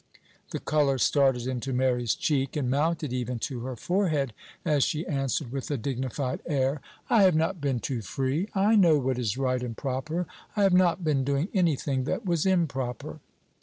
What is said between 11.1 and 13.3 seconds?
doing any thing that was improper."